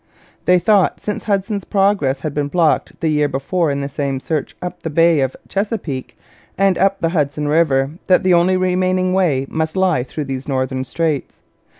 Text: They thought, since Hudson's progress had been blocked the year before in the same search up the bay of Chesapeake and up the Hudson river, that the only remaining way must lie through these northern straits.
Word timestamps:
They 0.45 0.57
thought, 0.57 0.99
since 0.99 1.25
Hudson's 1.25 1.63
progress 1.63 2.21
had 2.21 2.33
been 2.33 2.47
blocked 2.47 2.99
the 3.01 3.07
year 3.09 3.27
before 3.27 3.69
in 3.69 3.81
the 3.81 3.87
same 3.87 4.19
search 4.19 4.57
up 4.59 4.81
the 4.81 4.89
bay 4.89 5.19
of 5.19 5.35
Chesapeake 5.47 6.17
and 6.57 6.75
up 6.79 7.01
the 7.01 7.09
Hudson 7.09 7.47
river, 7.47 7.91
that 8.07 8.23
the 8.23 8.33
only 8.33 8.57
remaining 8.57 9.13
way 9.13 9.45
must 9.47 9.77
lie 9.77 10.01
through 10.01 10.25
these 10.25 10.47
northern 10.47 10.83
straits. 10.85 11.43